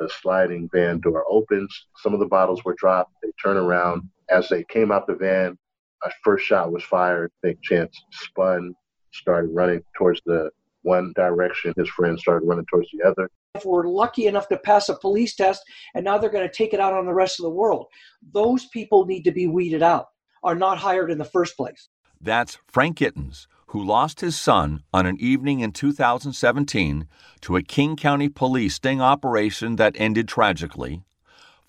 [0.00, 1.86] a sliding van door opens.
[1.98, 3.12] Some of the bottles were dropped.
[3.22, 4.08] They turn around.
[4.28, 5.58] As they came out the van,
[6.04, 7.30] a first shot was fired.
[7.42, 8.74] I think Chance spun,
[9.12, 10.50] started running towards the
[10.82, 11.74] one direction.
[11.76, 13.30] His friend started running towards the other.
[13.54, 15.62] If we're lucky enough to pass a police test
[15.94, 17.86] and now they're going to take it out on the rest of the world,
[18.32, 20.06] those people need to be weeded out,
[20.42, 21.88] are not hired in the first place.
[22.20, 27.06] That's Frank Gittens, who lost his son on an evening in 2017
[27.40, 31.02] to a King County police sting operation that ended tragically,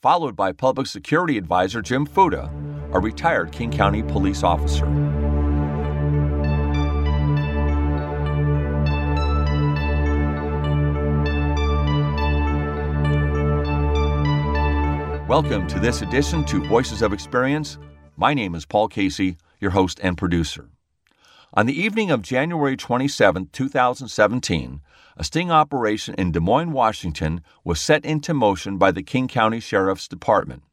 [0.01, 2.51] followed by Public Security Advisor Jim Fuda,
[2.91, 4.87] a retired King County police officer.
[15.27, 17.77] Welcome to this edition to Voices of Experience.
[18.17, 20.67] My name is Paul Casey, your host and producer.
[21.53, 24.81] On the evening of January 27, 2017,
[25.17, 29.59] a sting operation in Des Moines, Washington was set into motion by the King County
[29.59, 30.63] Sheriff's Department.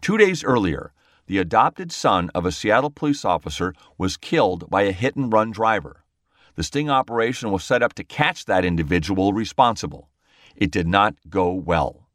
[0.00, 0.92] Two days earlier,
[1.26, 5.52] the adopted son of a Seattle police officer was killed by a hit and run
[5.52, 6.02] driver.
[6.56, 10.08] The sting operation was set up to catch that individual responsible.
[10.56, 12.08] It did not go well.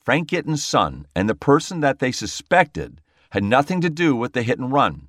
[0.00, 4.42] Frank Gittens' son and the person that they suspected had nothing to do with the
[4.42, 5.06] hit and run.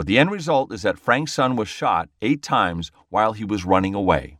[0.00, 3.66] But the end result is that Frank's son was shot eight times while he was
[3.66, 4.38] running away.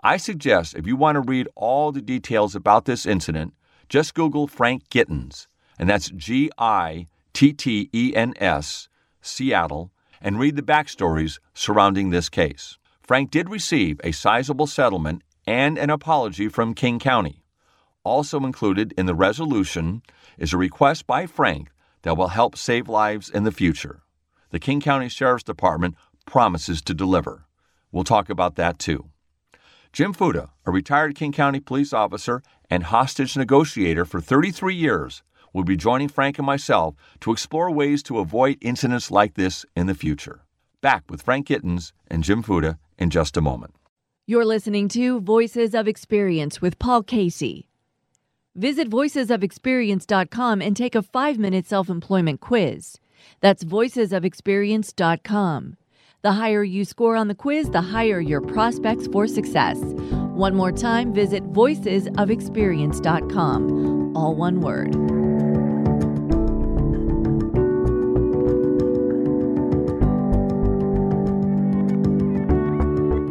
[0.00, 3.52] I suggest if you want to read all the details about this incident,
[3.90, 5.48] just Google Frank Gittens,
[5.78, 8.88] and that's G I T T E N S,
[9.20, 9.90] Seattle,
[10.22, 12.78] and read the backstories surrounding this case.
[13.02, 17.44] Frank did receive a sizable settlement and an apology from King County.
[18.02, 20.00] Also included in the resolution
[20.38, 21.68] is a request by Frank
[22.00, 24.00] that will help save lives in the future.
[24.54, 27.44] The King County Sheriff's Department promises to deliver.
[27.90, 29.10] We'll talk about that too.
[29.92, 35.64] Jim Fuda, a retired King County police officer and hostage negotiator for 33 years, will
[35.64, 39.92] be joining Frank and myself to explore ways to avoid incidents like this in the
[39.92, 40.42] future.
[40.80, 43.74] Back with Frank Gittens and Jim Fuda in just a moment.
[44.24, 47.68] You're listening to Voices of Experience with Paul Casey.
[48.54, 53.00] Visit voicesofexperience.com and take a five minute self employment quiz.
[53.40, 55.76] That's voicesofexperience.com.
[56.22, 59.78] The higher you score on the quiz, the higher your prospects for success.
[60.34, 64.16] One more time, visit voicesofexperience.com.
[64.16, 64.96] All one word.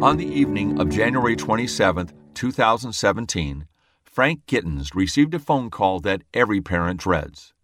[0.04, 3.66] On the evening of January 27, 2017,
[4.04, 7.54] Frank Gittens received a phone call that every parent dreads.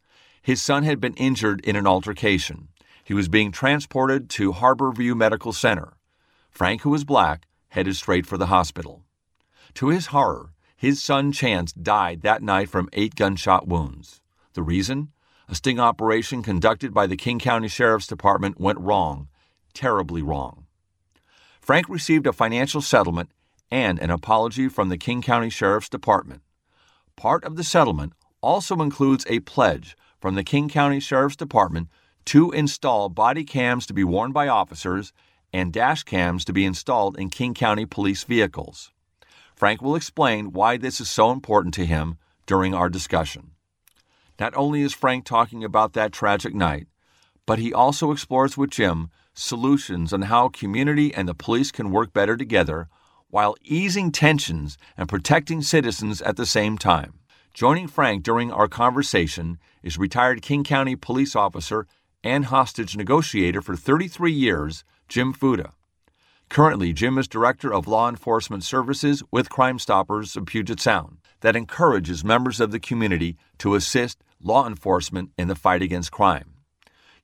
[0.43, 2.69] His son had been injured in an altercation.
[3.05, 5.95] He was being transported to Harborview Medical Center.
[6.51, 9.05] Frank, who was black, headed straight for the hospital.
[9.75, 14.21] To his horror, his son Chance died that night from eight gunshot wounds.
[14.55, 15.13] The reason?
[15.49, 19.29] A sting operation conducted by the King County Sheriff's Department went wrong,
[19.75, 20.67] terribly wrong.
[21.61, 23.31] Frank received a financial settlement
[23.71, 26.43] and an apology from the King County Sheriff's Department.
[27.15, 31.89] Part of the settlement also includes a pledge from the King County Sheriff's Department
[32.27, 35.13] to install body cams to be worn by officers
[35.53, 38.93] and dash cams to be installed in King County police vehicles.
[39.57, 42.17] Frank will explain why this is so important to him
[42.47, 43.53] during our discussion.
[44.39, 46.87] Not only is Frank talking about that tragic night,
[47.47, 52.13] but he also explores with Jim solutions on how community and the police can work
[52.13, 52.89] better together
[53.29, 57.20] while easing tensions and protecting citizens at the same time.
[57.53, 61.87] Joining Frank during our conversation is retired King County police officer
[62.23, 65.73] and hostage negotiator for 33 years, Jim Fuda.
[66.49, 71.57] Currently, Jim is Director of Law Enforcement Services with Crime Stoppers of Puget Sound, that
[71.57, 76.55] encourages members of the community to assist law enforcement in the fight against crime.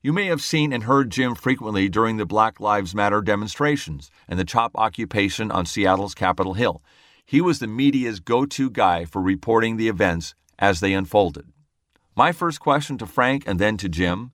[0.01, 4.37] You may have seen and heard Jim frequently during the Black Lives Matter demonstrations and
[4.37, 6.83] the CHOP occupation on Seattle's Capitol Hill.
[7.29, 11.51] He was the media's go to guy for reporting the events as they unfolded.
[12.15, 14.31] My first question to Frank and then to Jim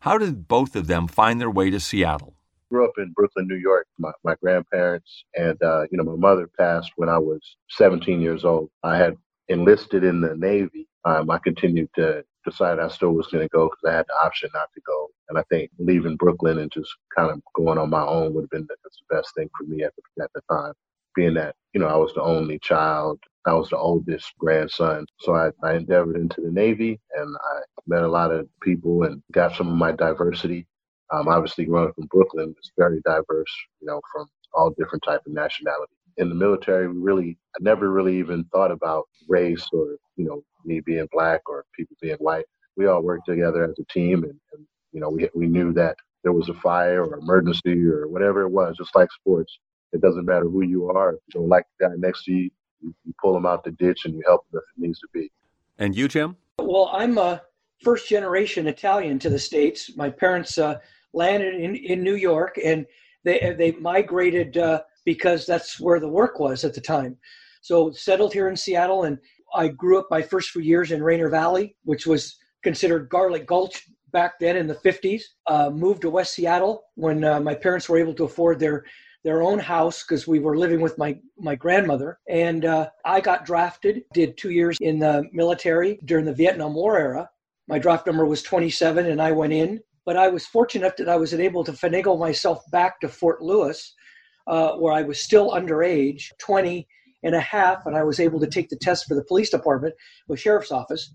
[0.00, 2.34] how did both of them find their way to Seattle?
[2.70, 3.88] grew up in Brooklyn, New York.
[3.98, 7.40] My, my grandparents and uh, you know my mother passed when I was
[7.70, 8.70] 17 years old.
[8.84, 9.16] I had
[9.48, 10.86] enlisted in the Navy.
[11.04, 14.24] Um, I continued to decide I still was going to go because I had the
[14.24, 15.08] option not to go.
[15.28, 18.50] And I think leaving Brooklyn and just kind of going on my own would have
[18.50, 20.72] been the, the best thing for me at the, at the time,
[21.16, 23.20] being that, you know, I was the only child.
[23.46, 25.06] I was the oldest grandson.
[25.20, 29.22] So I, I endeavored into the Navy and I met a lot of people and
[29.32, 30.66] got some of my diversity.
[31.12, 35.22] Um, obviously, growing up in Brooklyn, it's very diverse, you know, from all different type
[35.26, 35.92] of nationality.
[36.18, 40.42] in the military, we really, I never really even thought about race or, you know,
[40.64, 42.46] me being black or people being white.
[42.76, 45.96] We all worked together as a team and, and you know, we, we knew that
[46.24, 49.58] there was a fire or emergency or whatever it was, just like sports.
[49.92, 51.14] It doesn't matter who you are.
[51.14, 52.50] If you don't like the guy next to you,
[52.80, 55.08] you, you pull them out the ditch and you help them if it needs to
[55.12, 55.30] be.
[55.78, 56.36] And you, Jim?
[56.58, 57.42] Well, I'm a
[57.82, 59.96] first generation Italian to the States.
[59.96, 60.76] My parents uh,
[61.12, 62.86] landed in, in New York and
[63.24, 67.16] they, they migrated uh, because that's where the work was at the time.
[67.60, 69.18] So settled here in Seattle and
[69.54, 73.86] I grew up my first few years in Rainier Valley, which was considered Garlic Gulch
[74.12, 75.22] back then in the 50s.
[75.46, 78.84] Uh, moved to West Seattle when uh, my parents were able to afford their
[79.26, 82.20] their own house because we were living with my my grandmother.
[82.28, 86.96] And uh, i got drafted did two years in the military during the vietnam war
[86.96, 87.28] era.
[87.66, 91.16] My draft number was 27 and i went in but i was fortunate that i
[91.16, 93.94] was able to finagle myself back to fort lewis
[94.46, 96.86] uh, where i was still underage 20
[97.24, 99.92] and a half and i was able to take the test for the police department
[100.28, 101.12] with sheriff's office.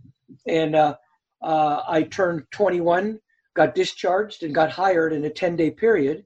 [0.47, 0.95] And uh,
[1.41, 3.21] uh i turned 21
[3.53, 6.25] got discharged and got hired in a 10 day period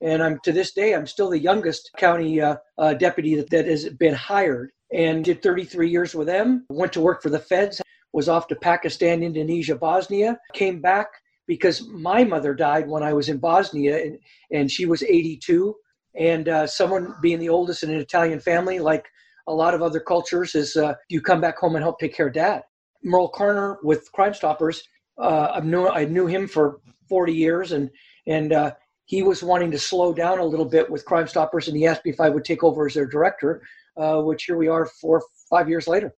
[0.00, 3.66] and I'm to this day I'm still the youngest county uh, uh, deputy that, that
[3.66, 6.66] has been hired, and did 33 years with them.
[6.70, 7.80] Went to work for the feds.
[8.12, 10.38] Was off to Pakistan, Indonesia, Bosnia.
[10.54, 11.08] Came back
[11.46, 14.18] because my mother died when I was in Bosnia, and,
[14.50, 15.74] and she was 82.
[16.18, 19.06] And uh, someone being the oldest in an Italian family, like
[19.46, 22.28] a lot of other cultures, is uh, you come back home and help take care
[22.28, 22.62] of dad.
[23.04, 24.82] Merle Carner with Crime Stoppers,
[25.18, 27.90] uh, I knew I knew him for 40 years, and
[28.26, 28.72] and uh,
[29.06, 32.04] he was wanting to slow down a little bit with Crime Stoppers, and he asked
[32.04, 33.62] me if I would take over as their director,
[33.96, 36.14] uh, which here we are four, five years later.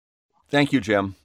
[0.50, 1.16] Thank you, Jim.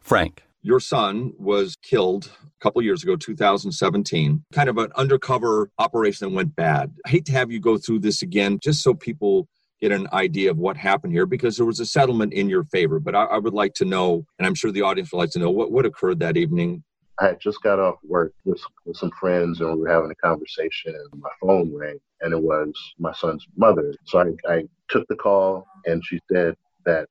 [0.00, 0.42] Frank.
[0.62, 6.34] Your son was killed a couple years ago, 2017, kind of an undercover operation that
[6.34, 6.94] went bad.
[7.04, 9.46] I hate to have you go through this again, just so people
[9.82, 12.98] get an idea of what happened here, because there was a settlement in your favor.
[12.98, 15.38] But I, I would like to know, and I'm sure the audience would like to
[15.38, 16.82] know, what, what occurred that evening
[17.20, 20.14] I had just got off work with, with some friends and we were having a
[20.16, 23.94] conversation and my phone rang and it was my son's mother.
[24.04, 27.08] So I, I took the call and she said that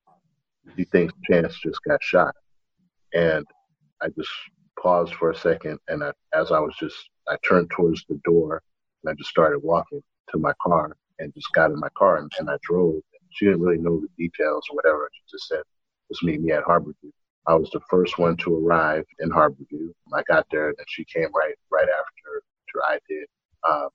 [0.76, 2.36] she thinks Chance just got shot.
[3.14, 3.46] And
[4.02, 4.32] I just
[4.78, 6.98] paused for a second and I, as I was just,
[7.30, 8.62] I turned towards the door
[9.04, 10.02] and I just started walking
[10.32, 12.96] to my car and just got in my car and, and I drove.
[13.32, 15.10] She didn't really know the details or whatever.
[15.14, 15.62] She just said,
[16.10, 17.12] just meet me at Harborview.
[17.48, 19.94] I was the first one to arrive in Harborview.
[20.14, 23.28] I got there and she came right right after, after I did.
[23.70, 23.90] Um,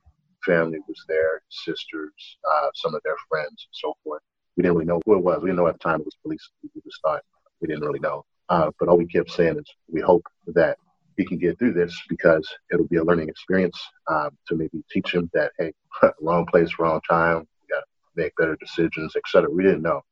[0.44, 2.12] family was there, sisters,
[2.48, 4.22] uh, some of their friends, and so forth.
[4.56, 5.38] We didn't really know who it was.
[5.40, 6.48] We didn't know at the time it was police.
[6.62, 7.22] We just thought
[7.60, 8.24] we didn't really know.
[8.48, 10.78] Uh, but all we kept saying is we hope that
[11.16, 15.12] he can get through this because it'll be a learning experience um, to maybe teach
[15.12, 15.72] him that hey,
[16.20, 17.38] wrong place, wrong time.
[17.38, 17.86] We got to
[18.16, 19.50] make better decisions, etc.
[19.50, 20.02] We didn't know.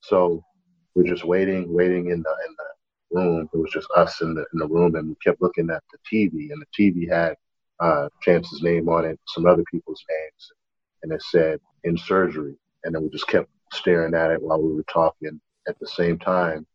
[0.00, 0.42] So
[0.94, 3.48] we're just waiting, waiting in the in the room.
[3.52, 5.98] It was just us in the in the room, and we kept looking at the
[6.10, 7.34] TV, and the TV had
[7.80, 10.52] uh, Chance's name on it, some other people's names,
[11.02, 12.56] and it said in surgery.
[12.84, 15.40] And then we just kept staring at it while we were talking.
[15.68, 16.66] At the same time,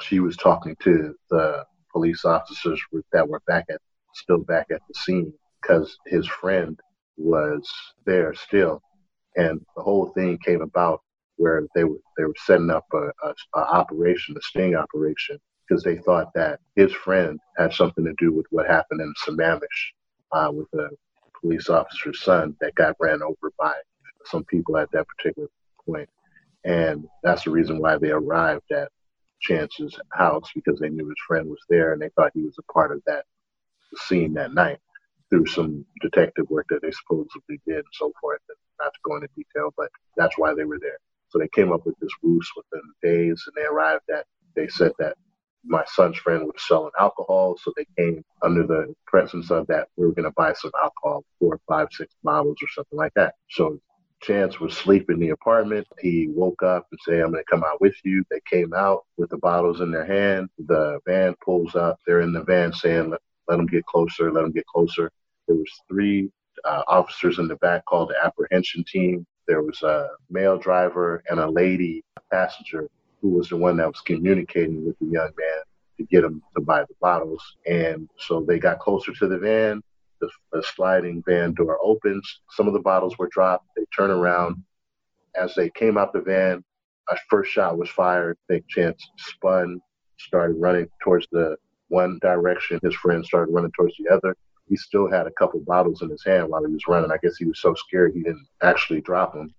[0.00, 2.80] she was talking to the police officers
[3.12, 3.80] that were back at
[4.14, 6.78] still back at the scene because his friend
[7.16, 7.68] was
[8.04, 8.82] there still,
[9.36, 11.00] and the whole thing came about
[11.38, 15.38] where they were they were setting up a, a, a operation, a sting operation,
[15.68, 19.92] because they thought that his friend had something to do with what happened in Sammamish
[20.32, 20.90] uh, with a
[21.40, 23.72] police officer's son that got ran over by
[24.26, 25.48] some people at that particular
[25.86, 26.08] point.
[26.64, 28.90] And that's the reason why they arrived at
[29.40, 32.72] Chance's house because they knew his friend was there and they thought he was a
[32.72, 33.24] part of that
[33.96, 34.78] scene that night
[35.30, 38.40] through some detective work that they supposedly did and so forth.
[38.48, 40.98] And not to go into detail, but that's why they were there.
[41.28, 44.24] So they came up with this ruse within days, and they arrived at.
[44.56, 45.16] They said that
[45.64, 49.88] my son's friend was selling alcohol, so they came under the presence of that.
[49.96, 53.34] We were going to buy some alcohol, four, five, six bottles, or something like that.
[53.50, 53.78] So
[54.22, 55.86] Chance was asleep in the apartment.
[56.00, 58.24] He woke up and said, I'm going to come out with you.
[58.30, 60.48] They came out with the bottles in their hand.
[60.66, 61.98] The van pulls up.
[62.06, 65.10] They're in the van saying, let, let them get closer, let them get closer.
[65.46, 66.30] There was three
[66.64, 69.24] uh, officers in the back called the apprehension team.
[69.48, 72.88] There was a male driver and a lady passenger
[73.22, 75.62] who was the one that was communicating with the young man
[75.96, 77.56] to get him to buy the bottles.
[77.66, 79.82] And so they got closer to the van.
[80.20, 82.40] The, the sliding van door opens.
[82.50, 83.66] Some of the bottles were dropped.
[83.74, 84.62] They turn around.
[85.34, 86.62] As they came out the van,
[87.08, 88.36] a first shot was fired.
[88.48, 89.80] Big Chance spun,
[90.18, 91.56] started running towards the
[91.88, 92.80] one direction.
[92.82, 94.36] His friend started running towards the other
[94.68, 97.10] he still had a couple bottles in his hand while he was running.
[97.10, 99.54] I guess he was so scared he didn't actually drop them.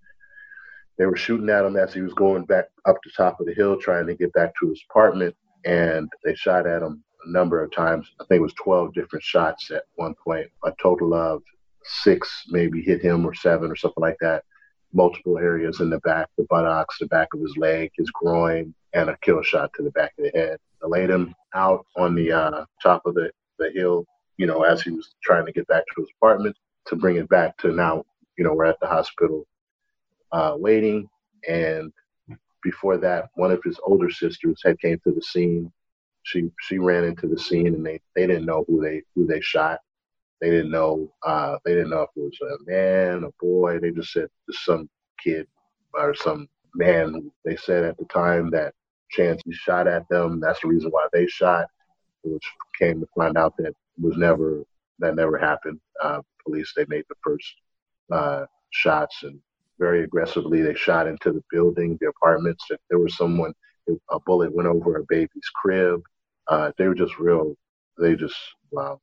[0.97, 3.53] they were shooting at him as he was going back up the top of the
[3.53, 5.35] hill trying to get back to his apartment
[5.65, 8.09] and they shot at him a number of times.
[8.19, 10.47] I think it was 12 different shots at one point.
[10.65, 11.41] A total of
[11.83, 14.43] six maybe hit him or seven or something like that.
[14.93, 19.09] Multiple areas in the back the buttocks the back of his leg his groin and
[19.09, 20.57] a kill shot to the back of the head.
[20.81, 24.05] They laid him out on the uh, top of the, the hill
[24.39, 27.29] you know as he was trying to get back to his apartment to bring it
[27.29, 28.03] back to now
[28.37, 29.45] you know we're at the hospital
[30.31, 31.09] uh, waiting.
[31.47, 31.91] And
[32.63, 35.71] before that, one of his older sisters had came to the scene.
[36.23, 39.41] She she ran into the scene, and they they didn't know who they who they
[39.41, 39.79] shot.
[40.41, 43.79] They didn't know uh, they didn't know if it was a man, a boy.
[43.79, 44.89] They just said some
[45.23, 45.47] kid
[45.93, 47.31] or some man.
[47.45, 48.73] They said at the time that
[49.11, 50.39] Chance shot at them.
[50.39, 51.65] That's the reason why they shot.
[52.23, 52.45] Which
[52.77, 54.63] came to find out that was never
[54.99, 55.79] that never happened.
[56.01, 57.47] Uh, police they made the first
[58.11, 59.39] uh, shots and
[59.79, 60.61] very aggressively.
[60.61, 62.65] They shot into the building, the apartments.
[62.69, 63.53] If there was someone,
[64.11, 66.01] a bullet went over a baby's crib.
[66.47, 67.55] Uh, they were just real.
[67.97, 68.35] They just
[68.71, 68.99] wow.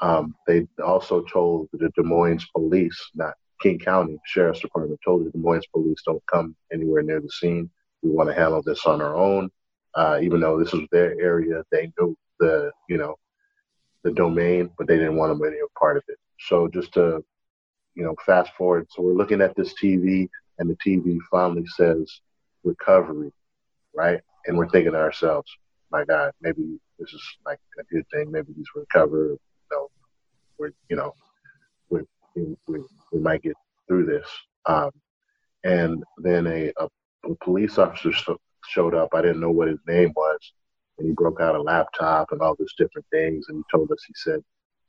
[0.00, 5.30] Um, they also told the Des Moines police, not King County Sheriff's Department, told the
[5.30, 7.70] Des Moines police don't come anywhere near the scene.
[8.02, 9.50] We want to handle this on our own.
[9.94, 13.16] Uh, even though this was their area, they knew the you know
[14.04, 16.18] the domain, but they didn't want them any part of it.
[16.38, 17.24] So just to
[17.94, 18.86] you know, fast forward.
[18.90, 20.28] So we're looking at this TV,
[20.58, 22.20] and the TV finally says
[22.64, 23.32] recovery,
[23.94, 24.20] right?
[24.46, 25.50] And we're thinking to ourselves,
[25.90, 28.30] my God, maybe this is like a good thing.
[28.30, 29.38] Maybe he's recovered.
[29.70, 29.88] You know,
[30.58, 31.14] we're, you know,
[31.90, 32.00] we
[32.34, 32.80] we,
[33.12, 33.54] we might get
[33.88, 34.26] through this.
[34.66, 34.90] Um,
[35.64, 36.88] and then a, a,
[37.30, 38.10] a police officer
[38.66, 39.10] showed up.
[39.14, 40.52] I didn't know what his name was.
[40.98, 43.46] And he broke out a laptop and all these different things.
[43.48, 44.42] And he told us, he said,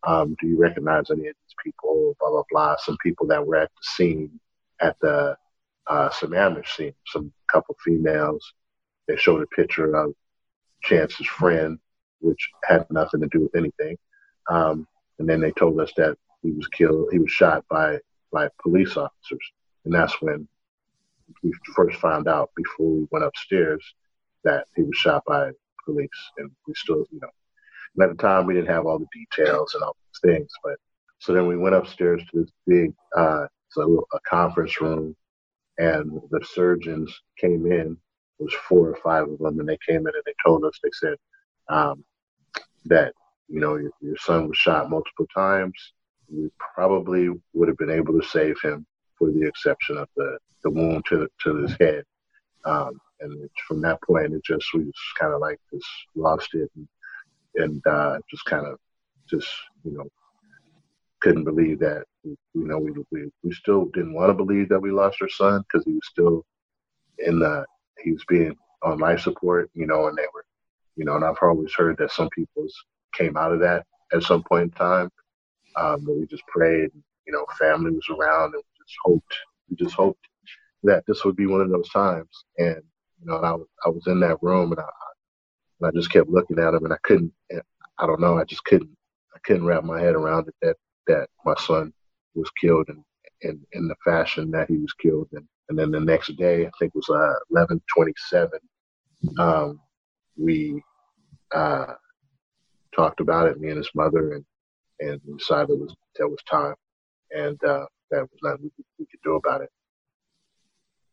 [0.06, 2.16] um, do you recognize any of these people?
[2.20, 2.76] Blah, blah, blah.
[2.78, 4.40] Some people that were at the scene,
[4.82, 5.38] at the
[5.88, 8.54] uh, Sammamish scene, some couple females.
[9.08, 10.14] They showed a picture of
[10.82, 11.80] Chance's friend,
[12.20, 13.98] which had nothing to do with anything.
[14.50, 14.88] Um,
[15.20, 18.00] and then they told us that he was killed, he was shot by,
[18.32, 19.52] by police officers.
[19.86, 20.48] And that's when
[21.42, 23.84] we first found out before we went upstairs
[24.44, 25.52] that he was shot by
[25.86, 26.10] police.
[26.38, 27.30] And we still, you know,
[27.96, 30.52] and at the time, we didn't have all the details and all these things.
[30.64, 30.76] But
[31.20, 35.16] so then we went upstairs to this big, uh, so a conference room,
[35.78, 37.98] and the surgeons came in.
[38.40, 40.78] It was four or five of them, and they came in and they told us.
[40.84, 41.16] They said
[41.70, 42.04] um,
[42.86, 43.14] that
[43.48, 45.74] you know your, your son was shot multiple times.
[46.30, 48.86] We probably would have been able to save him,
[49.18, 52.04] for the exception of the the wound to to his head.
[52.66, 56.70] Um, and from that point, it just we just kind of like just lost it.
[56.76, 56.88] And
[57.56, 58.78] and uh, just kind of
[59.30, 59.50] just
[59.84, 60.06] you know
[61.22, 64.92] couldn't believe that you know we we, we still didn't want to believe that we
[64.92, 66.46] lost our son because he was still
[67.20, 67.66] in the
[68.04, 70.46] he was being on life support you know and they were
[70.96, 72.68] you know and I've always heard that some people
[73.14, 75.10] came out of that at some point in time
[75.78, 76.90] um, but we just prayed
[77.26, 79.36] you know family was around and we just hoped
[79.70, 80.28] we just hoped
[80.84, 82.82] that this would be one of those times and
[83.24, 84.90] you know and I was I was in that room and I,
[85.80, 87.34] and I just kept looking at him, and I couldn't.
[88.00, 88.38] I don't know.
[88.38, 88.96] I just couldn't.
[89.36, 90.76] I couldn't wrap my head around it that
[91.08, 91.94] that my son
[92.36, 93.04] was killed in
[93.42, 95.28] in, in the fashion that he was killed.
[95.34, 98.60] And and then the next day, I think it was uh, eleven twenty seven.
[99.40, 99.80] Um,
[100.38, 100.82] we
[101.54, 101.94] uh,
[102.96, 104.46] talked about it, me and his mother, and
[105.00, 106.76] and decided it was that was time,
[107.32, 109.70] and uh, that was nothing we, we could do about it.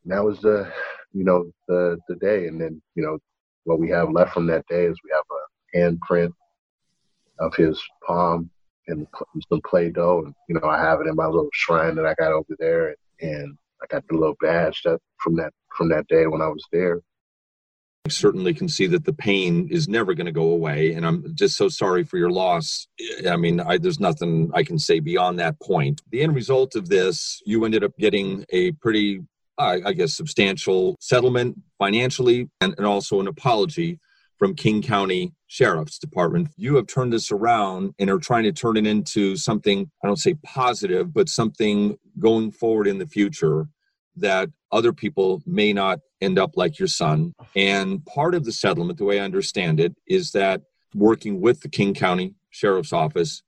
[0.05, 0.73] And that was the,
[1.13, 3.19] you know, the the day, and then you know
[3.65, 6.33] what we have left from that day is we have a handprint
[7.39, 8.51] of his palm
[8.89, 9.07] and
[9.49, 12.33] some Play-Doh, and you know I have it in my little shrine that I got
[12.33, 16.43] over there, and I got the little badge that from that from that day when
[16.43, 17.01] I was there.
[18.07, 21.35] I certainly can see that the pain is never going to go away, and I'm
[21.35, 22.89] just so sorry for your loss.
[23.29, 26.01] I mean, I, there's nothing I can say beyond that point.
[26.11, 29.21] The end result of this, you ended up getting a pretty
[29.61, 33.99] I guess, substantial settlement financially and, and also an apology
[34.39, 36.49] from King County Sheriff's Department.
[36.57, 40.17] You have turned this around and are trying to turn it into something, I don't
[40.17, 43.69] say positive, but something going forward in the future
[44.17, 47.35] that other people may not end up like your son.
[47.55, 50.63] And part of the settlement, the way I understand it, is that
[50.95, 53.43] working with the King County Sheriff's Office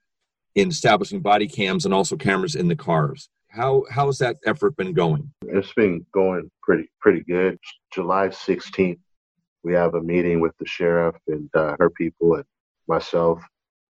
[0.54, 3.28] in establishing body cams and also cameras in the cars.
[3.52, 5.30] How how's that effort been going?
[5.46, 7.58] It's been going pretty pretty good.
[7.92, 8.98] July 16th,
[9.62, 12.44] we have a meeting with the sheriff and uh, her people and
[12.88, 13.42] myself,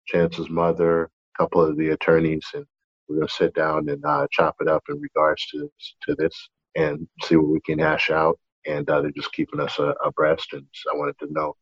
[0.08, 2.66] Chance's mother, a couple of the attorneys, and
[3.08, 5.72] we're gonna sit down and uh, chop it up in regards to
[6.04, 6.50] to this.
[6.76, 8.38] and see what we can hash out.
[8.68, 10.54] And uh, they're just keeping us uh, abreast.
[10.54, 11.56] And so I wanted to know,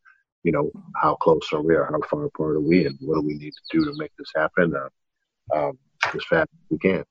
[0.44, 3.22] you know, how close are we, or how far apart are we, and what do
[3.22, 4.90] we need to do to make this happen uh,
[5.56, 5.78] um,
[6.14, 7.04] as fast as we can.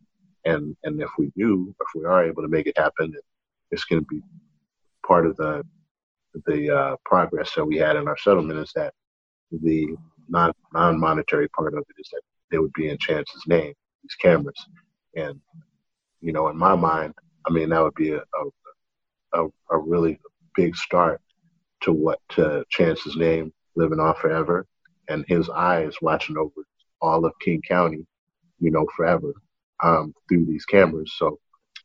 [0.45, 3.15] And and if we do, if we are able to make it happen,
[3.71, 4.23] it's going to be
[5.07, 5.65] part of the
[6.47, 8.95] the uh, progress that we had in our settlement is that
[9.51, 9.95] the
[10.29, 13.73] non non monetary part of it is that they would be in Chance's name,
[14.03, 14.67] these cameras,
[15.15, 15.41] and
[16.21, 17.15] you know, in my mind,
[17.47, 20.19] I mean, that would be a a, a, a really
[20.55, 21.21] big start
[21.83, 24.67] to what to Chance's name living on forever,
[25.09, 26.65] and his eyes watching over
[27.01, 28.07] all of King County,
[28.59, 29.35] you know, forever
[29.83, 31.13] um, through these cameras.
[31.17, 31.39] So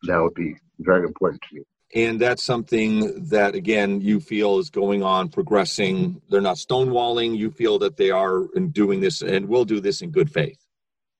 [0.03, 1.61] that would be very important to me.
[1.95, 6.21] And that's something that, again, you feel is going on, progressing.
[6.29, 7.37] They're not stonewalling.
[7.37, 10.59] You feel that they are doing this and will do this in good faith.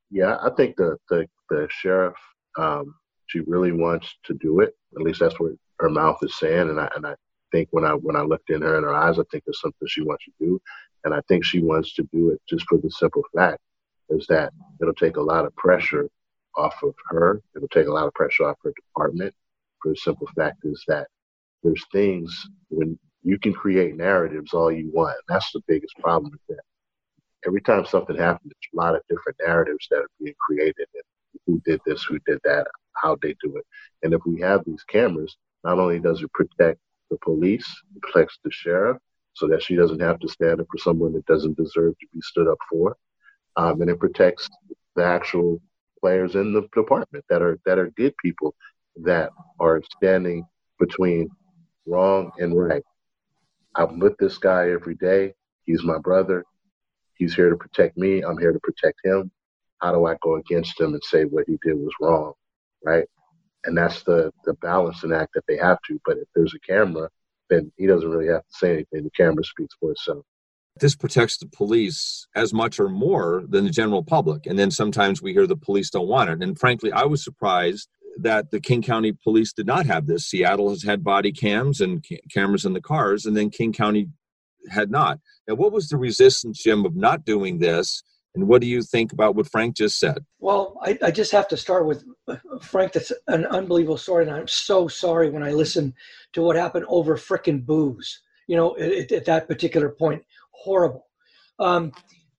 [0.10, 2.16] Yeah, I think the the, the sheriff,
[2.58, 2.96] um,
[3.28, 4.76] she really wants to do it.
[4.96, 6.70] At least that's what her mouth is saying.
[6.70, 7.16] And I and I
[7.52, 9.88] think when I when I looked in her in her eyes, I think it's something
[9.88, 10.62] she wants to do.
[11.06, 13.62] And I think she wants to do it just for the simple fact
[14.10, 16.10] is that it'll take a lot of pressure
[16.58, 17.42] off of her.
[17.56, 19.34] It'll take a lot of pressure off her department
[19.82, 21.08] for the simple fact is that
[21.64, 25.18] there's things when you can create narratives all you want.
[25.28, 26.64] That's the biggest problem with that.
[27.46, 31.04] Every time something happens, there's a lot of different narratives that are being created and
[31.46, 33.66] who did this, who did that, how they do it.
[34.04, 38.40] And if we have these cameras, not only does it protect the police, it protects
[38.44, 38.98] the sheriff
[39.34, 42.22] so that she doesn't have to stand up for someone that doesn't deserve to be
[42.22, 42.96] stood up for.
[43.56, 44.50] Um, and it protects
[44.96, 45.62] the actual
[46.00, 48.56] players in the department that are that are good people
[49.04, 50.46] that are standing
[50.80, 51.30] between
[51.86, 52.84] wrong and right.
[53.76, 55.34] I'm with this guy every day.
[55.66, 56.44] He's my brother.
[57.16, 58.22] He's here to protect me.
[58.22, 59.32] I'm here to protect him.
[59.80, 62.34] How do I go against him and say what he did was wrong?
[62.84, 63.06] Right.
[63.66, 66.00] And that's the, the balancing act that they have to.
[66.06, 67.10] But if there's a camera,
[67.50, 69.04] then he doesn't really have to say anything.
[69.04, 70.26] The camera speaks for itself.
[70.80, 74.46] This protects the police as much or more than the general public.
[74.46, 76.42] And then sometimes we hear the police don't want it.
[76.42, 80.26] And frankly, I was surprised that the King County Police did not have this.
[80.26, 84.08] Seattle has had body cams and ca- cameras in the cars, and then King County
[84.70, 85.20] had not.
[85.48, 88.04] Now, what was the resistance, Jim, of not doing this?
[88.36, 90.26] And what do you think about what Frank just said?
[90.40, 92.94] Well, I, I just have to start with uh, Frank.
[92.94, 95.94] That's an unbelievable story, and I'm so sorry when I listen
[96.34, 98.22] to what happened over frickin' booze.
[98.48, 101.06] You know, at, at that particular point, horrible.
[101.60, 101.92] Um,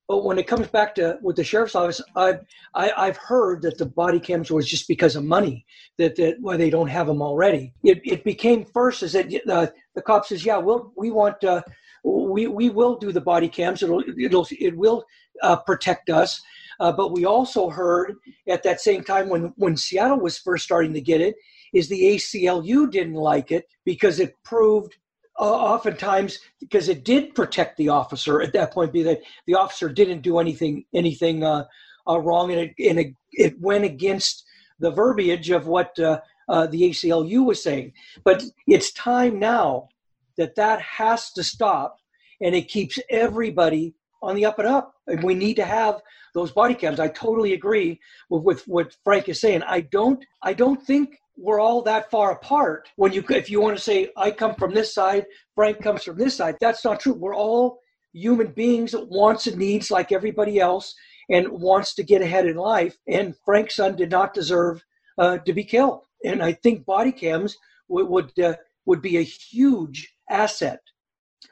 [0.08, 2.40] but when it comes back to with the sheriff's office, I've
[2.74, 5.66] I, I've heard that the body cams was just because of money
[5.98, 7.74] that that why they don't have them already.
[7.84, 11.60] It, it became first is that uh, the cop says, yeah, we'll we want uh,
[12.04, 13.82] we we will do the body cams.
[13.82, 15.04] It'll it'll it will
[15.42, 16.40] uh, protect us.
[16.80, 18.14] Uh, but we also heard
[18.46, 21.34] at that same time when when Seattle was first starting to get it,
[21.74, 24.96] is the ACLU didn't like it because it proved
[25.38, 29.88] uh, oftentimes because it did protect the officer at that point, be that the officer
[29.88, 31.64] didn't do anything anything uh,
[32.08, 34.44] uh, wrong, and, it, and it, it, went against
[34.80, 37.92] the verbiage of what uh, uh, the ACLU was saying.
[38.24, 39.88] But it's time now
[40.36, 41.98] that that has to stop,
[42.40, 44.94] and it keeps everybody on the up and up.
[45.06, 46.00] And we need to have
[46.34, 47.00] those body cams.
[47.00, 49.62] I totally agree with, with what Frank is saying.
[49.62, 50.24] I don't.
[50.42, 54.10] I don't think we're all that far apart when you if you want to say
[54.16, 55.24] i come from this side
[55.54, 56.56] frank comes from this side.
[56.60, 57.14] That's not true.
[57.14, 57.80] We're all
[58.12, 60.94] human beings that wants and needs like everybody else
[61.30, 64.82] and wants to get ahead in life and frank's son did not deserve
[65.18, 66.02] uh, to be killed.
[66.24, 67.56] And i think body cams
[67.88, 70.80] would would, uh, would be a huge asset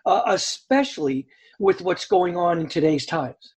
[0.05, 1.27] uh, especially
[1.59, 3.55] with what's going on in today's times.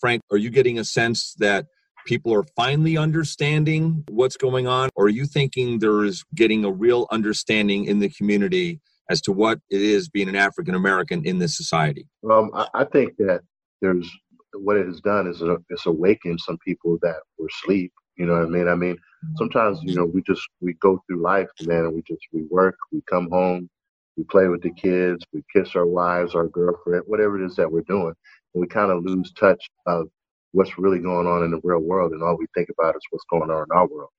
[0.00, 1.66] Frank are you getting a sense that
[2.08, 4.88] people are finally understanding what's going on?
[4.96, 9.32] Or are you thinking there is getting a real understanding in the community as to
[9.32, 12.06] what it is being an African American in this society?
[12.28, 13.42] Um, I, I, think that
[13.82, 14.08] there's
[14.54, 17.92] what it has done is it's awakened some people that were asleep.
[18.16, 18.68] You know what I mean?
[18.68, 18.96] I mean,
[19.36, 22.76] sometimes you know we just we go through life, man, and we just we work,
[22.90, 23.68] we come home,
[24.16, 27.70] we play with the kids, we kiss our wives, our girlfriend, whatever it is that
[27.70, 28.14] we're doing,
[28.54, 30.08] and we kind of lose touch of
[30.52, 33.24] what's really going on in the real world, and all we think about is what's
[33.30, 34.10] going on in our world.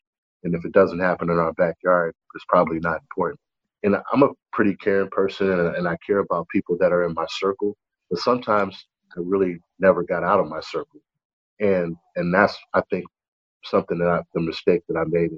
[0.43, 3.39] And if it doesn't happen in our backyard, it's probably not important.
[3.83, 7.13] And I'm a pretty caring person, and, and I care about people that are in
[7.13, 7.75] my circle.
[8.09, 8.85] But sometimes
[9.17, 11.01] I really never got out of my circle,
[11.59, 13.05] and and that's I think
[13.63, 15.31] something that I, the mistake that I made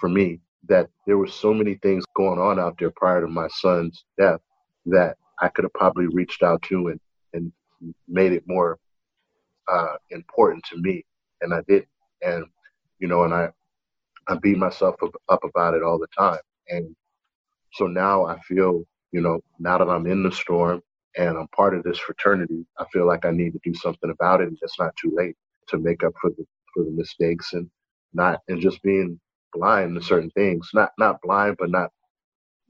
[0.00, 3.48] for me that there were so many things going on out there prior to my
[3.48, 4.40] son's death
[4.86, 7.00] that I could have probably reached out to and
[7.32, 7.52] and
[8.08, 8.78] made it more
[9.68, 11.04] uh, important to me,
[11.42, 11.86] and I did.
[12.22, 12.46] And
[13.00, 13.50] you know, and I
[14.28, 16.40] I beat myself up, up about it all the time.
[16.68, 16.94] And
[17.72, 20.82] so now I feel, you know, now that I'm in the storm
[21.16, 24.40] and I'm part of this fraternity, I feel like I need to do something about
[24.40, 24.48] it.
[24.48, 25.36] And it's not too late
[25.68, 27.70] to make up for the for the mistakes and
[28.14, 29.20] not and just being
[29.52, 30.70] blind to certain things.
[30.74, 31.90] Not not blind, but not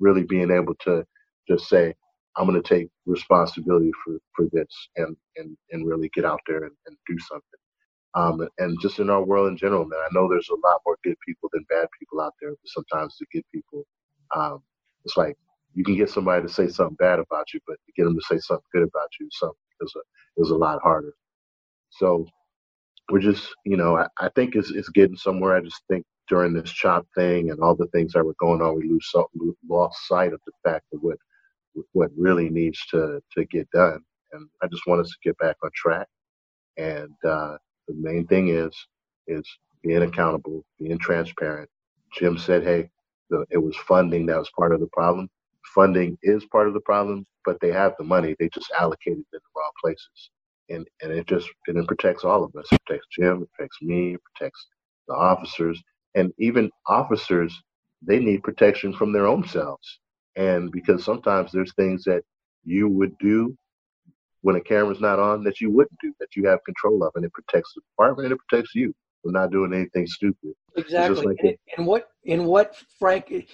[0.00, 1.04] really being able to
[1.48, 1.94] just say,
[2.37, 6.64] I'm going to take responsibility for, for this and, and, and really get out there
[6.64, 7.44] and, and do something.
[8.14, 10.99] Um, and just in our world in general, man, I know there's a lot more
[11.05, 12.51] good people than bad people out there.
[12.51, 13.85] But sometimes the good people,
[14.37, 14.62] um,
[15.05, 15.37] it's like
[15.75, 18.23] you can get somebody to say something bad about you, but to get them to
[18.29, 21.14] say something good about you, something is a is a lot harder.
[21.90, 22.27] So
[23.11, 25.57] we're just, you know, I, I think it's it's getting somewhere.
[25.57, 28.77] I just think during this chop thing and all the things that were going on,
[28.79, 29.12] we lose
[29.68, 31.18] lost sight of the fact of what
[31.92, 34.00] what really needs to to get done.
[34.32, 36.08] And I just want us to get back on track.
[36.78, 37.58] And uh,
[37.88, 38.74] the main thing is
[39.28, 39.44] is
[39.84, 41.70] being accountable, being transparent.
[42.14, 42.90] Jim said, "Hey,
[43.30, 45.30] the, it was funding that was part of the problem.
[45.74, 48.37] Funding is part of the problem, but they have the money.
[48.40, 50.30] They just allocated it in the wrong places,
[50.70, 52.72] and and it just and it protects all of us.
[52.74, 53.44] It protects Jim.
[53.44, 54.16] It protects me.
[54.16, 54.68] It protects
[55.08, 55.82] the officers,
[56.16, 57.54] and even officers.
[58.06, 60.00] They need protection from their own selves,
[60.37, 62.23] and because sometimes there's things that
[62.64, 63.57] you would do
[64.42, 67.25] when a camera's not on that you wouldn't do, that you have control of, and
[67.25, 70.53] it protects the department and it protects you from not doing anything stupid.
[70.77, 71.27] Exactly.
[71.27, 73.49] Like and, and, what in what Frank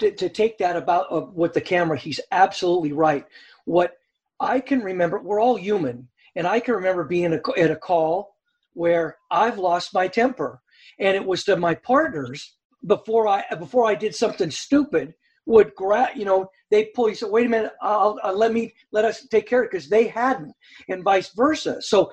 [0.00, 3.24] to, to take that about uh, with the camera, he's absolutely right.
[3.64, 3.96] What
[4.40, 8.36] I can remember, we're all human, and I can remember being a, at a call
[8.74, 10.60] where I've lost my temper,
[10.98, 15.14] and it was to my partners before I before I did something stupid
[15.46, 17.08] would grab, you know, they pull.
[17.08, 19.70] You said, "Wait a minute, I'll, I'll, let me let us take care of it,"
[19.70, 20.52] because they hadn't,
[20.88, 21.80] and vice versa.
[21.80, 22.12] So,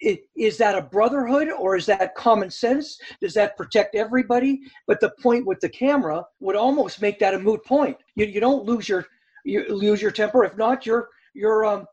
[0.00, 2.98] it, is that a brotherhood or is that common sense?
[3.20, 4.60] Does that protect everybody?
[4.86, 7.96] But the point with the camera would almost make that a moot point.
[8.16, 9.06] You, you don't lose your
[9.44, 10.44] you lose your temper.
[10.44, 11.86] If not, your your um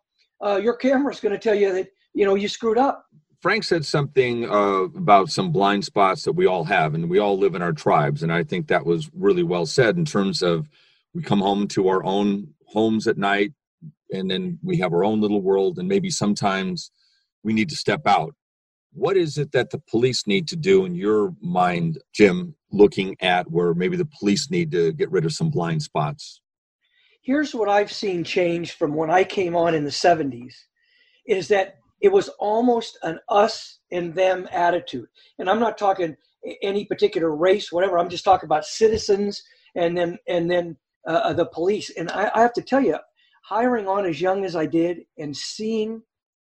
[0.44, 3.06] uh, your camera is going to tell you that you know you screwed up.
[3.42, 7.40] Frank said something uh, about some blind spots that we all have, and we all
[7.40, 8.22] live in our tribes.
[8.22, 10.70] And I think that was really well said in terms of
[11.16, 13.52] we come home to our own homes at night,
[14.12, 16.92] and then we have our own little world, and maybe sometimes
[17.44, 18.36] we need to step out.
[18.94, 23.50] What is it that the police need to do in your mind, Jim, looking at
[23.50, 26.42] where maybe the police need to get rid of some blind spots?
[27.24, 30.54] Here's what I've seen change from when I came on in the 70s
[31.26, 35.08] is that it was almost an us and them attitude.
[35.40, 36.18] And I'm not talking
[36.62, 38.00] any particular race, whatever.
[38.00, 39.44] I'm just talking about citizens
[39.76, 41.90] and then and then uh, uh, the police.
[41.92, 42.98] And I, I have to tell you,
[43.44, 46.02] hiring on as young as I did and seeing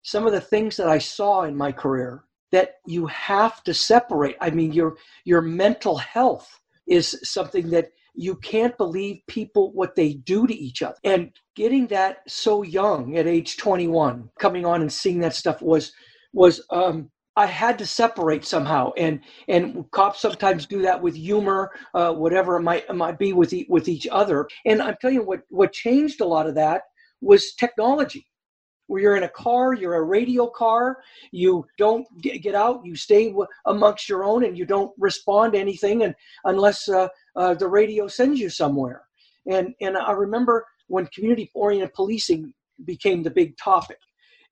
[0.02, 4.36] some of the things that I saw in my career that you have to separate.
[4.40, 10.14] I mean, your your mental health is something that you can't believe people what they
[10.14, 10.96] do to each other.
[11.04, 15.92] And getting that so young at age 21 coming on and seeing that stuff was
[16.32, 21.70] was um I had to separate somehow, and and cops sometimes do that with humor,
[21.94, 24.46] uh, whatever it might it might be with e- with each other.
[24.66, 26.82] And I'm telling you, what what changed a lot of that
[27.22, 28.26] was technology
[28.92, 30.98] where you're in a car, you're a radio car,
[31.30, 36.02] you don't get out, you stay amongst your own, and you don't respond to anything,
[36.02, 39.00] and unless uh, uh, the radio sends you somewhere.
[39.50, 42.52] And and I remember when community-oriented policing
[42.84, 43.98] became the big topic,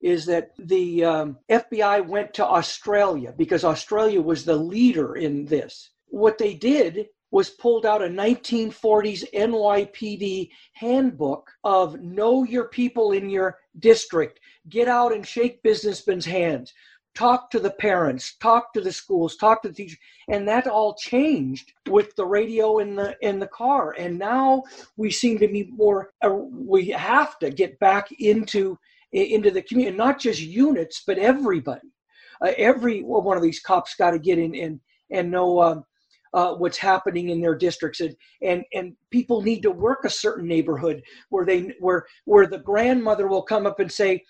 [0.00, 5.90] is that the um, FBI went to Australia because Australia was the leader in this.
[6.06, 13.30] What they did was pulled out a 1940s NYPD handbook of know your people in
[13.30, 16.72] your district, get out and shake businessmen's hands,
[17.14, 20.94] talk to the parents, talk to the schools, talk to the teachers, and that all
[20.94, 23.94] changed with the radio in the in the car.
[23.98, 24.64] And now
[24.96, 26.12] we seem to be more.
[26.24, 28.78] Uh, we have to get back into
[29.12, 31.88] into the community, not just units, but everybody.
[32.42, 35.84] Uh, every one of these cops got to get in and and know um,
[36.34, 38.00] uh, what's happening in their districts.
[38.00, 42.58] And, and and people need to work a certain neighborhood where they where where the
[42.58, 44.22] grandmother will come up and say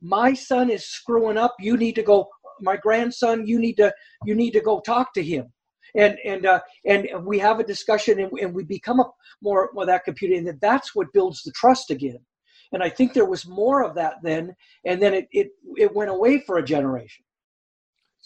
[0.00, 1.54] my son is screwing up.
[1.58, 2.28] You need to go
[2.60, 3.92] my grandson you need to
[4.24, 5.52] you need to go talk to him.
[5.94, 9.10] And and uh, and we have a discussion and, and we become a
[9.42, 12.18] more with that computer and that that's what builds the trust again.
[12.72, 16.10] And i think there was more of that then and then it it, it went
[16.10, 17.24] away for a generation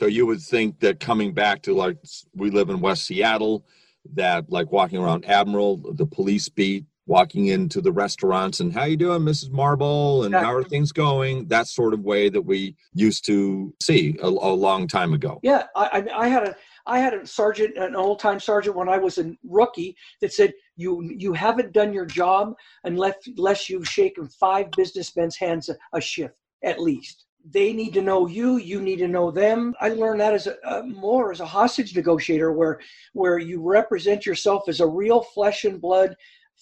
[0.01, 1.99] so you would think that coming back to like
[2.35, 3.67] we live in West Seattle,
[4.15, 8.97] that like walking around Admiral, the police beat, walking into the restaurants and how you
[8.97, 9.51] doing, Mrs.
[9.51, 11.49] Marble, and how are things going?
[11.49, 15.39] That sort of way that we used to see a, a long time ago.
[15.43, 18.97] Yeah, I, I had a I had a sergeant, an old time sergeant when I
[18.97, 24.31] was a rookie that said, you, you haven't done your job unless, unless you've shaken
[24.31, 28.99] five businessmen's hands a, a shift at least they need to know you you need
[28.99, 29.75] to know them.
[29.81, 32.81] I learned that as a, uh, more as a hostage negotiator where
[33.13, 36.17] where you represent yourself as a real flesh and blood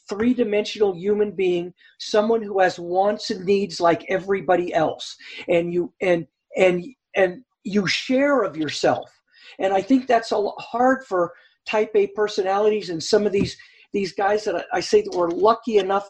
[0.09, 5.17] three-dimensional human being someone who has wants and needs like everybody else.
[5.49, 6.85] And you and and
[7.17, 9.11] and you share of yourself.
[9.59, 11.33] And i think that's a hard for
[11.67, 13.57] type a personalities and some of these
[13.93, 16.09] these guys that i say that were lucky enough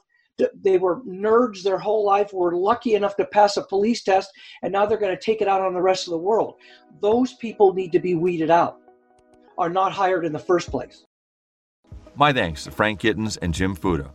[0.54, 4.30] they were nerds their whole life were lucky enough to pass a police test
[4.62, 6.56] and now they're going to take it out on the rest of the world.
[7.00, 8.80] Those people need to be weeded out
[9.56, 11.04] are not hired in the first place.
[12.14, 14.12] My thanks to frank gittens and jim fuda.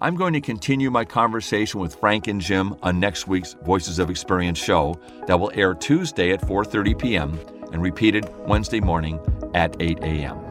[0.00, 4.10] I'm going to continue my conversation with frank and jim on next week's voices of
[4.10, 7.40] experience show that will air tuesday at 4.30 p.m
[7.72, 9.20] and repeated wednesday morning
[9.54, 10.43] at 8 a.m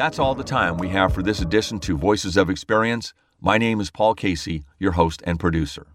[0.00, 3.12] That's all the time we have for this edition to Voices of Experience.
[3.38, 5.88] My name is Paul Casey, your host and producer.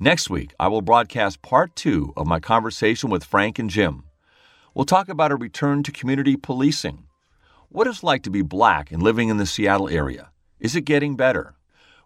[0.00, 4.02] Next week, I will broadcast part two of my conversation with Frank and Jim.
[4.74, 7.04] We'll talk about a return to community policing.
[7.68, 10.32] What it's like to be black and living in the Seattle area.
[10.58, 11.54] Is it getting better?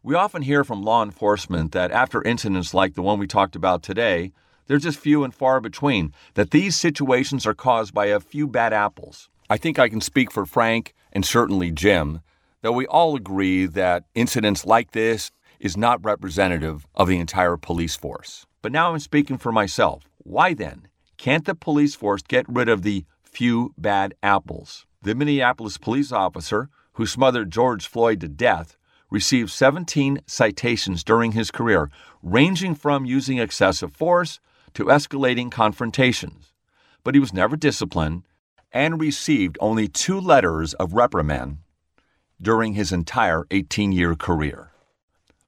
[0.03, 3.83] We often hear from law enforcement that after incidents like the one we talked about
[3.83, 4.33] today,
[4.67, 8.75] they're just few and far between, that these situations are caused by a few bad
[8.75, 9.31] apples.
[9.49, 12.21] I think I can speak for Frank and certainly Jim
[12.63, 17.97] though we all agree that incidents like this is not representative of the entire police
[17.97, 18.47] force.
[18.63, 20.05] But now I'm speaking for myself.
[20.19, 24.87] Why then can't the police force get rid of the few bad apples?
[25.03, 28.77] The Minneapolis police officer who smothered George Floyd to death
[29.11, 31.91] received 17 citations during his career,
[32.23, 34.41] ranging from using excessive force
[34.75, 36.53] to escalating confrontations.
[37.05, 38.23] But he was never disciplined
[38.73, 41.59] and received only two letters of reprimand
[42.41, 44.73] during his entire 18 year career.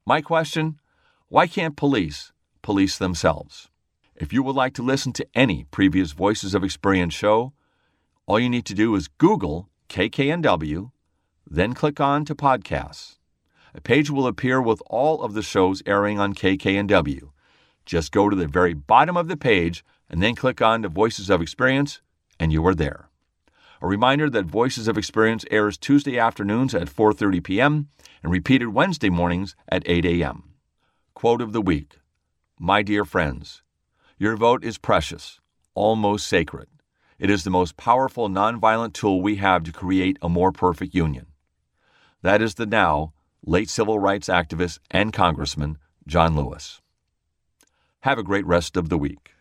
[0.07, 0.81] My question
[1.29, 2.33] why can't police
[2.63, 3.69] police themselves?
[4.15, 7.53] If you would like to listen to any previous Voices of Experience show,
[8.27, 10.93] all you need to do is Google KKNW,
[11.51, 13.19] then click on to podcasts.
[13.75, 17.31] A page will appear with all of the shows airing on KKNW.
[17.85, 21.29] Just go to the very bottom of the page and then click on to Voices
[21.29, 22.01] of Experience,
[22.39, 23.09] and you are there.
[23.85, 27.89] A reminder that Voices of Experience airs Tuesday afternoons at 4:30 p.m.
[28.23, 30.55] and repeated Wednesday mornings at 8 a.m.
[31.13, 31.99] Quote of the week:
[32.59, 33.63] My dear friends,
[34.17, 35.39] your vote is precious,
[35.75, 36.69] almost sacred.
[37.19, 41.27] It is the most powerful nonviolent tool we have to create a more perfect union.
[42.23, 43.13] That is the now
[43.45, 46.81] late civil rights activist and congressman John Lewis.
[48.01, 49.34] Have a great rest of the week.